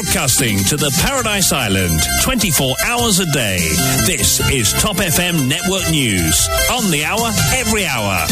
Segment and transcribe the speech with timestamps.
[0.00, 3.58] broadcasting to the Paradise Island 24 hours a day.
[4.06, 6.48] This is Top FM Network News.
[6.72, 8.24] On the hour, every hour.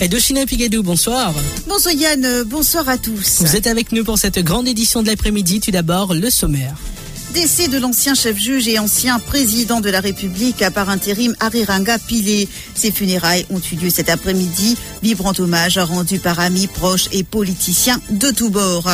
[0.00, 1.32] Edochina Pigadou, bonsoir.
[1.68, 3.42] Bonsoir Yann, bonsoir à tous.
[3.42, 5.60] Vous êtes avec nous pour cette grande édition de l'après-midi.
[5.60, 6.74] Tout d'abord, le sommaire.
[7.34, 12.48] Décès de l'ancien chef-juge et ancien président de la République par intérim Ariranga Pilé.
[12.74, 14.76] Ses funérailles ont eu lieu cet après-midi.
[15.02, 18.90] Vibrant hommage rendu par amis, proches et politiciens de tous bords.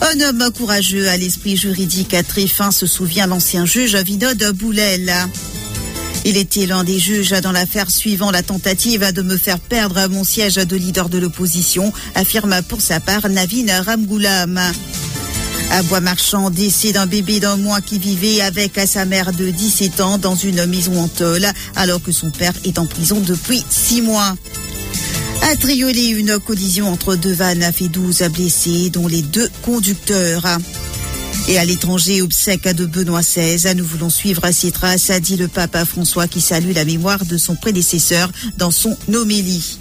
[0.00, 5.12] Un homme courageux à l'esprit juridique à très fin se souvient l'ancien juge Vinod Boulel.
[6.24, 10.24] Il était l'un des juges dans l'affaire suivant la tentative de me faire perdre mon
[10.24, 14.60] siège de leader de l'opposition, affirme pour sa part Navin Ramgoulam.
[15.70, 20.18] À Bois-Marchand, décès d'un bébé d'un mois qui vivait avec sa mère de 17 ans
[20.18, 21.46] dans une maison en tôle,
[21.76, 24.34] alors que son père est en prison depuis 6 mois.
[25.42, 30.46] À Triolet, une collision entre deux vannes a fait 12 blessés, dont les deux conducteurs.
[31.48, 35.48] Et à l'étranger, obsèque de Benoît XVI, nous voulons suivre ses traces, a dit le
[35.48, 39.78] pape François qui salue la mémoire de son prédécesseur dans son homélie.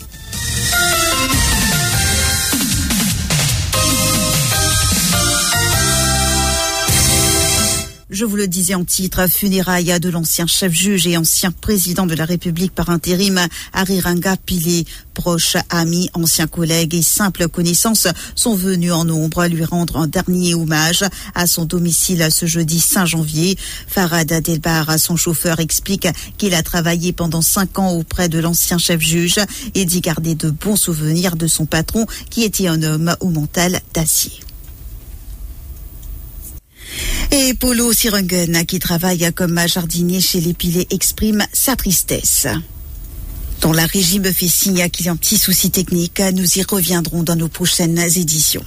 [8.17, 12.25] Je vous le disais en titre, funérailles de l'ancien chef-juge et ancien président de la
[12.25, 13.39] République par intérim,
[13.73, 14.87] Ariranga Pilé.
[15.13, 20.55] Proches, amis, anciens collègues et simples connaissances sont venus en nombre lui rendre un dernier
[20.55, 23.55] hommage à son domicile ce jeudi 5 janvier.
[23.87, 26.07] Farad Adelbar, son chauffeur, explique
[26.39, 29.37] qu'il a travaillé pendant cinq ans auprès de l'ancien chef-juge
[29.75, 33.79] et dit garder de bons souvenirs de son patron qui était un homme au mental
[33.93, 34.46] d'acier.
[37.31, 40.55] Et Polo Sirungen, qui travaille comme jardinier chez les
[40.89, 42.47] exprime sa tristesse.
[43.61, 46.21] Dans la régie me fait signe qu'il y a un petit souci technique.
[46.33, 48.63] Nous y reviendrons dans nos prochaines éditions.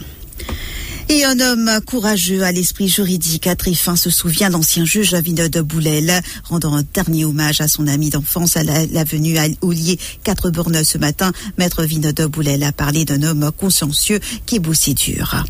[1.08, 6.20] Et un homme courageux à l'esprit juridique à Tréfin se souvient d'ancien juge Vinod Boulel,
[6.44, 10.98] rendant un dernier hommage à son ami d'enfance à l'avenue la, Ollier 4 bornes ce
[10.98, 11.32] matin.
[11.58, 15.44] Maître Vinod Boulel a parlé d'un homme consciencieux qui bossait dur.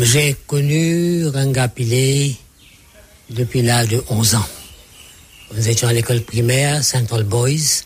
[0.00, 1.70] J'ai connu Ranga
[3.30, 4.46] depuis l'âge de 11 ans.
[5.54, 7.84] Nous étions à l'école primaire Central Boys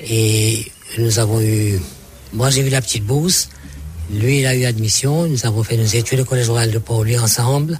[0.00, 0.64] et
[0.98, 1.80] nous avons eu.
[2.32, 3.48] Moi, j'ai eu la petite bourse.
[4.12, 5.26] Lui, il a eu admission.
[5.26, 7.78] Nous avons fait nos études au Collège Royal de Pauli ensemble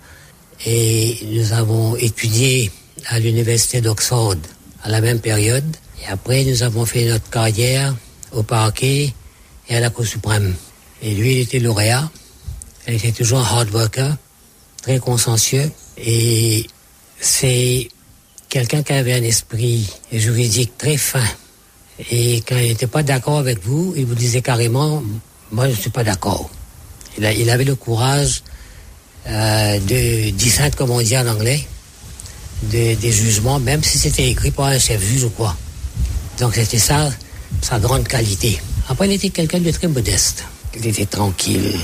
[0.67, 2.71] et nous avons étudié
[3.07, 4.37] à l'Université d'Oxford
[4.83, 5.77] à la même période.
[6.03, 7.95] Et après, nous avons fait notre carrière
[8.33, 9.15] au parquet
[9.69, 10.55] et à la Cour suprême.
[11.01, 12.11] Et lui, il était lauréat.
[12.91, 14.17] Il était toujours un hard worker,
[14.83, 15.71] très consciencieux.
[15.97, 16.67] Et
[17.21, 17.89] c'est
[18.49, 21.25] quelqu'un qui avait un esprit juridique très fin.
[22.11, 25.05] Et quand il n'était pas d'accord avec vous, il vous disait carrément,
[25.53, 26.51] moi je ne suis pas d'accord.
[27.19, 28.43] Il, avait le courage
[29.29, 31.65] euh, de discernre, comme on dit en anglais,
[32.65, 35.57] de, des jugements, même si c'était écrit par un chef juge ou quoi.
[36.39, 37.11] Donc c'était ça,
[37.63, 38.61] sa grande qualité.
[38.89, 40.45] Après, il était quelqu'un de très modeste.
[40.77, 41.79] Il était tranquille,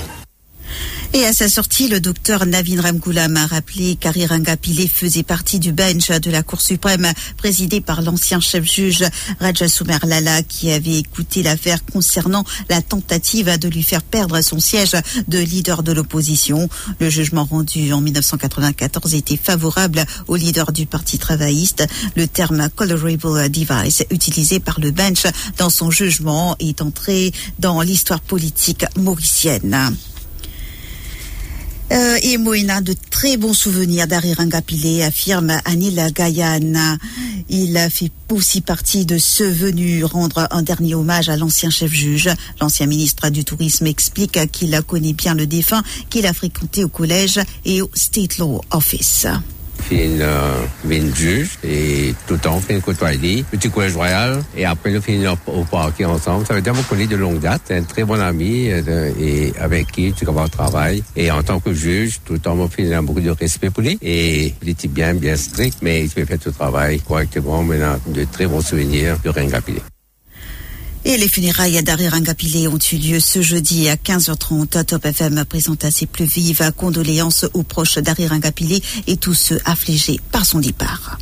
[1.12, 5.72] et à sa sortie, le docteur Navin Ramgoulam a rappelé qu'Ariranga Pilé faisait partie du
[5.72, 9.04] bench de la Cour suprême présidé par l'ancien chef-juge
[9.40, 14.60] Raja Soumer Lala qui avait écouté l'affaire concernant la tentative de lui faire perdre son
[14.60, 14.96] siège
[15.28, 16.68] de leader de l'opposition.
[17.00, 21.86] Le jugement rendu en 1994 était favorable au leader du Parti travailliste.
[22.16, 25.24] Le terme colorable device utilisé par le bench
[25.58, 29.96] dans son jugement est entré dans l'histoire politique mauricienne.
[31.92, 36.96] Euh, et Moïna de très bons souvenirs d'Ariranga Pilé, affirme Anil Gayana.
[37.48, 42.30] Il fait aussi partie de ceux venus rendre un dernier hommage à l'ancien chef-juge.
[42.60, 47.40] L'ancien ministre du Tourisme explique qu'il connaît bien le défunt, qu'il a fréquenté au collège
[47.64, 49.26] et au State Law Office.
[49.88, 55.00] Fin euh, juge et tout le temps fin côtoyer petit collège royal et après nous
[55.00, 56.44] finissons au parquet ensemble.
[56.44, 59.92] Ça veut dire qu'on connaît de longue date un très bon ami euh, et avec
[59.92, 61.04] qui tu commences travail.
[61.14, 63.98] Et en tant que juge tout le temps on finit beaucoup de respect pour lui.
[64.02, 68.24] Et il était bien bien strict mais il fait tout le travail correctement maintenant de
[68.24, 69.80] très bons souvenirs de Rengapilé.
[71.08, 74.84] Et les funérailles d'Ariranga Pilé ont eu lieu ce jeudi à 15h30.
[74.86, 80.18] Top FM présenta ses plus vives condoléances aux proches d'Ariranga Pilé et tous ceux affligés
[80.32, 81.16] par son départ.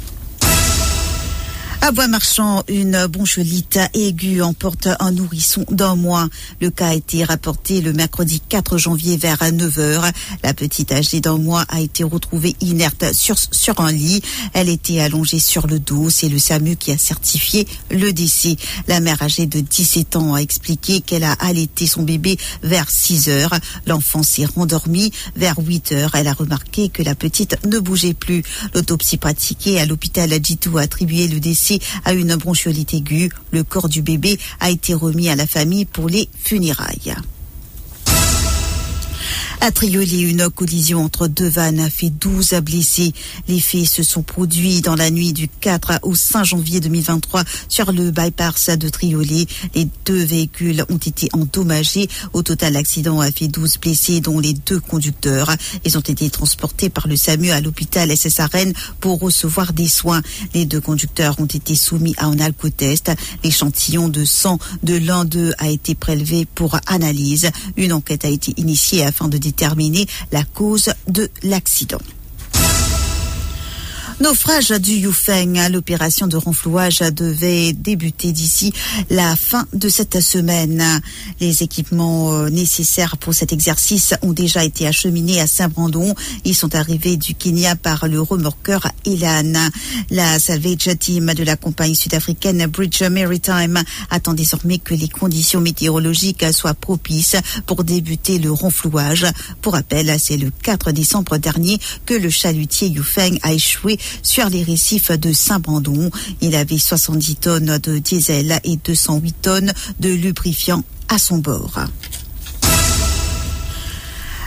[1.87, 6.31] À Bois-Marchand, une bronchiolite aiguë emporte un nourrisson d'un mois.
[6.63, 10.11] Le cas a été rapporté le mercredi 4 janvier vers 9h.
[10.43, 14.23] La petite âgée d'un mois a été retrouvée inerte sur, sur un lit.
[14.55, 16.09] Elle était allongée sur le dos.
[16.09, 18.57] C'est le SAMU qui a certifié le décès.
[18.89, 23.29] La mère âgée de 17 ans a expliqué qu'elle a allaité son bébé vers 6
[23.29, 23.53] heures.
[23.87, 26.15] L'enfant s'est rendormi vers 8 heures.
[26.15, 28.43] Elle a remarqué que la petite ne bougeait plus.
[28.75, 31.74] L'autopsie pratiquée à l'hôpital Adjitou a attribué le décès
[32.05, 33.31] à une bronchiolite aiguë.
[33.53, 37.15] Le corps du bébé a été remis à la famille pour les funérailles.
[39.67, 43.15] À Triolet, une collision entre deux vannes a fait 12 blessés.
[43.49, 47.91] Les faits se sont produits dans la nuit du 4 au 5 janvier 2023 sur
[47.91, 49.47] le bypass de Triolet.
[49.75, 52.11] Les deux véhicules ont été endommagés.
[52.35, 55.51] Au total, l'accident a fait 12 blessés, dont les deux conducteurs.
[55.87, 60.21] Ils ont été transportés par le SAMU à l'hôpital SSRN pour recevoir des soins.
[60.53, 63.13] Les deux conducteurs ont été soumis à un alcotest.
[63.43, 67.49] L'échantillon de sang de l'un d'eux a été prélevé pour analyse.
[67.79, 69.54] Une enquête a été initiée afin de déterminer
[70.33, 72.01] la cause de l'accident.
[74.21, 75.59] Naufrage du Yufeng.
[75.73, 78.73] L'opération de renflouage devait débuter d'ici
[79.11, 81.01] la fin de cette semaine.
[81.41, 86.15] Les équipements euh, nécessaires pour cet exercice ont déjà été acheminés à Saint-Brandon.
[86.45, 89.69] Ils sont arrivés du Kenya par le remorqueur Elan.
[90.11, 96.45] La salvage team de la compagnie sud-africaine Bridge Maritime attend désormais que les conditions météorologiques
[96.53, 99.27] soient propices pour débuter le renflouage.
[99.61, 104.63] Pour rappel, c'est le 4 décembre dernier que le chalutier Yufeng a échoué sur les
[104.63, 106.11] récifs de Saint-Brandon.
[106.41, 111.79] Il avait 70 tonnes de diesel et 208 tonnes de lubrifiant à son bord.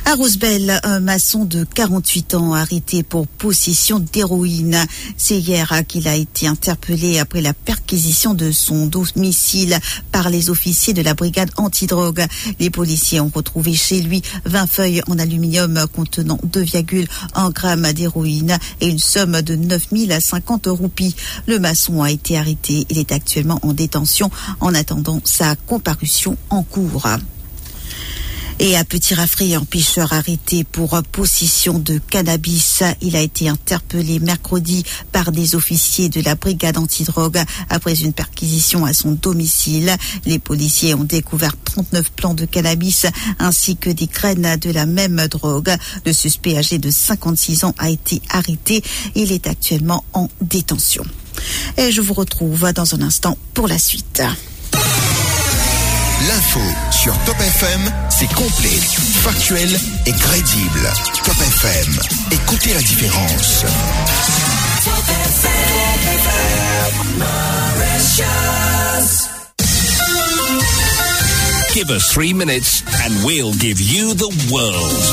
[0.10, 4.86] À Rosebel, un maçon de 48 ans arrêté pour possession d'héroïne.
[5.18, 9.78] C'est hier qu'il a été interpellé après la perquisition de son domicile
[10.14, 12.26] par les officiers de la brigade antidrogue.
[12.58, 18.88] Les policiers ont retrouvé chez lui 20 feuilles en aluminium contenant 2,1 grammes d'héroïne et
[18.88, 21.18] une somme de 9050 roupies.
[21.48, 22.86] Le maçon a été arrêté.
[22.90, 24.32] Il est actuellement en détention
[24.62, 27.10] en attendant sa comparution en cours.
[28.60, 32.82] Et à Petit Raffray, un pêcheur arrêté pour possession de cannabis.
[33.02, 37.40] Il a été interpellé mercredi par des officiers de la brigade antidrogue
[37.70, 39.96] après une perquisition à son domicile.
[40.26, 43.06] Les policiers ont découvert 39 plants de cannabis
[43.38, 45.76] ainsi que des graines de la même drogue.
[46.04, 48.84] Le suspect âgé de 56 ans a été arrêté.
[49.14, 51.04] Il est actuellement en détention.
[51.78, 54.24] Et je vous retrouve dans un instant pour la suite.
[56.26, 56.60] L'info
[56.90, 58.80] sur Top FM, c'est complet,
[59.22, 59.70] factuel
[60.08, 60.92] et crédible.
[61.24, 62.00] Top FM,
[62.32, 63.64] écoutez la différence.
[71.74, 75.04] Give us three minutes and we'll give you the world.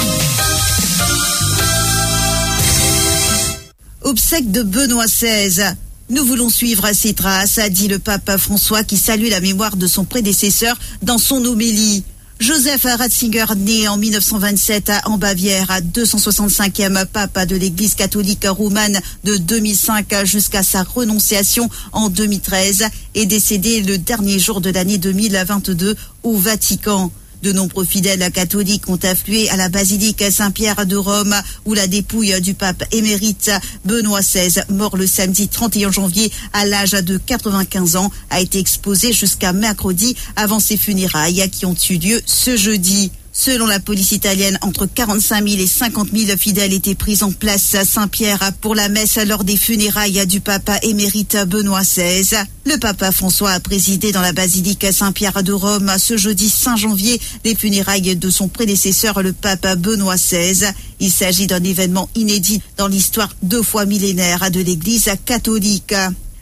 [4.02, 5.76] Obsèque de Benoît XVI.
[6.10, 9.86] Nous voulons suivre ses traces, a dit le pape François qui salue la mémoire de
[9.86, 12.04] son prédécesseur dans son homélie.
[12.40, 20.26] Joseph Ratzinger, né en 1927 en Bavière, 265e pape de l'Église catholique roumaine de 2005
[20.26, 22.84] jusqu'à sa renonciation en 2013,
[23.14, 27.10] est décédé le dernier jour de l'année 2022 au Vatican.
[27.44, 31.34] De nombreux fidèles catholiques ont afflué à la basilique Saint-Pierre de Rome
[31.66, 33.50] où la dépouille du pape émérite
[33.84, 39.12] Benoît XVI, mort le samedi 31 janvier à l'âge de 95 ans, a été exposée
[39.12, 43.12] jusqu'à mercredi avant ses funérailles qui ont eu lieu ce jeudi.
[43.36, 47.74] Selon la police italienne, entre 45 000 et 50 000 fidèles étaient pris en place
[47.74, 52.36] à Saint-Pierre pour la messe lors des funérailles du papa émérite Benoît XVI.
[52.64, 57.20] Le papa François a présidé dans la basilique Saint-Pierre de Rome ce jeudi 5 janvier
[57.44, 60.68] les funérailles de son prédécesseur, le pape Benoît XVI.
[61.00, 65.92] Il s'agit d'un événement inédit dans l'histoire deux fois millénaire de l'Église catholique.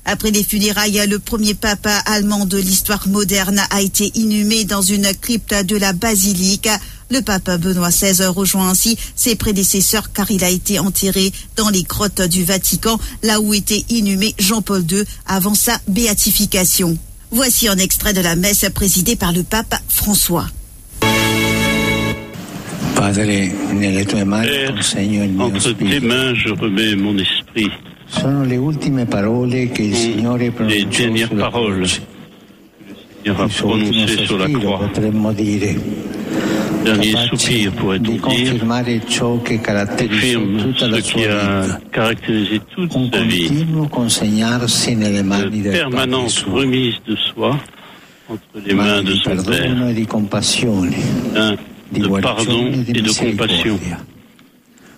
[0.04, 5.12] Après les funérailles, le premier papa allemand de l'histoire moderne a été inhumé dans une
[5.14, 6.68] crypte de la basilique.
[7.10, 11.84] Le pape Benoît XVI rejoint ainsi ses prédécesseurs car il a été enterré dans les
[11.84, 16.98] grottes du Vatican, là où était inhumé Jean-Paul II avant sa béatification.
[17.30, 20.46] Voici un extrait de la messe présidée par le pape François.
[22.96, 24.74] Père,
[25.38, 27.70] entre tes mains, je remets mon esprit.
[28.12, 32.02] Sono le ultime parole che il Signore Les pronunciò dernières sulla paroles croce.
[33.30, 34.90] aura prononcé sur la croix.
[36.84, 38.58] Dernier soupir, pourrait-on dire, confirme
[40.90, 43.64] ce qui a caractérisé toute sa vie, de
[45.70, 47.56] permanente remise de soi
[48.28, 49.70] entre les mains de son Père,
[51.36, 51.54] un
[51.92, 53.78] de pardon et de compassion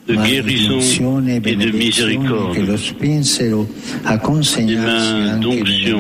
[0.09, 0.81] de guérison
[1.27, 5.99] et de miséricorde, des mains d'onction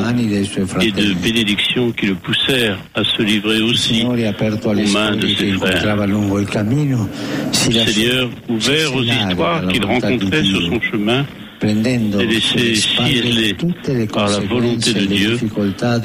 [0.80, 4.12] et de bénédiction qui le poussèrent à se livrer aussi aux
[4.92, 6.06] mains de ses frères.
[6.06, 7.06] Le
[7.52, 11.24] Seigneur, ouvert aux histoires qu'il rencontrait sur son chemin,
[11.60, 13.54] s'est laissé scier
[14.12, 15.38] par la volonté de Dieu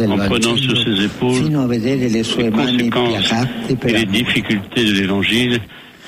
[0.08, 1.52] en prenant sur ses épaules
[1.82, 5.60] les conséquences et les difficultés de l'Évangile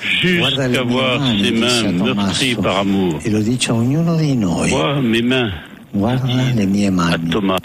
[0.02, 3.20] jusqu'à voir ses mains meurtries par amour.
[4.70, 5.52] Vois mes mains,
[7.14, 7.58] à Thomas.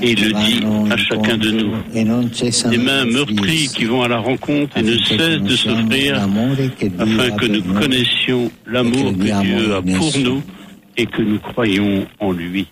[0.00, 0.60] Et il le dit
[0.92, 1.72] à chacun de nous.
[2.70, 6.16] Des mains meurtries qui vont à la rencontre et ne cessent de s'offrir
[6.98, 10.42] afin que nous connaissions l'amour que Dieu a pour nous
[10.96, 12.66] et que nous croyons en lui.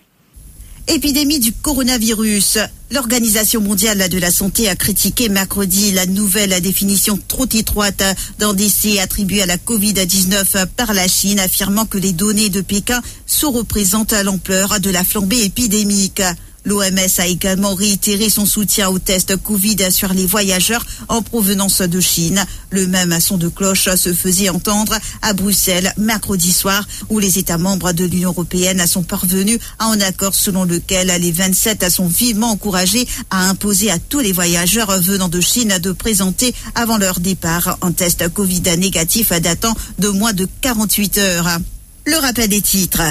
[0.87, 2.59] Épidémie du coronavirus.
[2.89, 8.01] L'Organisation mondiale de la santé a critiqué mercredi la nouvelle définition trop étroite
[8.39, 13.01] d'un décès attribué à la Covid-19 par la Chine, affirmant que les données de Pékin
[13.25, 16.21] sous-représentent l'ampleur de la flambée épidémique.
[16.67, 22.01] L'OMS a également réitéré son soutien aux tests Covid sur les voyageurs en provenance de
[22.01, 22.43] Chine.
[22.71, 27.57] Le même son de cloche se faisait entendre à Bruxelles mercredi soir où les États
[27.57, 32.51] membres de l'Union européenne sont parvenus à un accord selon lequel les 27 sont vivement
[32.51, 37.77] encouragés à imposer à tous les voyageurs venant de Chine de présenter avant leur départ
[37.81, 41.59] un test Covid négatif datant de moins de 48 heures.
[42.05, 43.03] Le rappel des titres.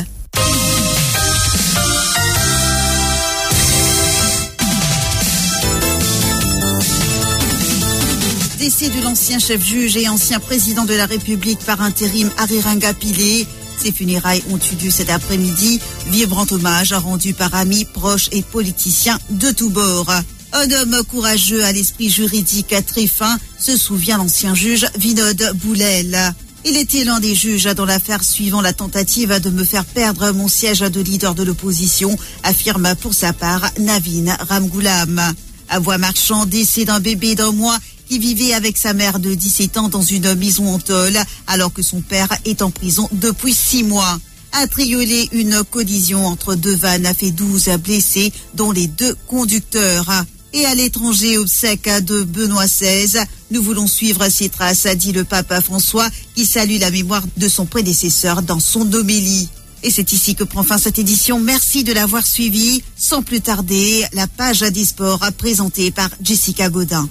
[8.66, 13.46] Décès de l'ancien chef juge et ancien président de la République par intérim Ariranga Pillé.
[13.80, 15.78] Ses funérailles ont eu lieu cet après-midi.
[16.08, 20.12] Vibrant hommage rendu par amis, proches et politiciens de tous bords.
[20.52, 26.34] Un homme courageux à l'esprit juridique très fin, se souvient l'ancien juge Vinod Boulel.
[26.64, 30.48] Il était l'un des juges dans l'affaire suivant la tentative de me faire perdre mon
[30.48, 35.22] siège de leader de l'opposition, affirme pour sa part Navin Ramgoulam.
[35.68, 39.76] À voix marchand, décès d'un bébé d'un mois qui vivait avec sa mère de 17
[39.78, 43.82] ans dans une maison en tôle alors que son père est en prison depuis six
[43.82, 44.18] mois.
[44.52, 50.10] A triolé, une collision entre deux vannes a fait 12 blessés, dont les deux conducteurs.
[50.54, 53.18] Et à l'étranger, obsèque de Benoît XVI,
[53.50, 57.48] nous voulons suivre ses traces, a dit le pape François, qui salue la mémoire de
[57.48, 59.48] son prédécesseur dans son homélie.
[59.82, 61.38] Et c'est ici que prend fin cette édition.
[61.38, 62.82] Merci de l'avoir suivi.
[62.96, 67.08] Sans plus tarder, la page des sports présentée par Jessica Godin.